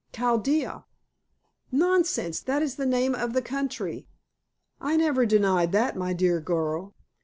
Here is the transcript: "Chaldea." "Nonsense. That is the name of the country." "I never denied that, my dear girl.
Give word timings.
"Chaldea." 0.13 0.83
"Nonsense. 1.71 2.39
That 2.39 2.63
is 2.63 2.73
the 2.75 2.87
name 2.87 3.13
of 3.13 3.33
the 3.33 3.41
country." 3.43 4.07
"I 4.79 4.97
never 4.97 5.27
denied 5.27 5.73
that, 5.73 5.95
my 5.95 6.11
dear 6.11 6.39
girl. 6.41 6.95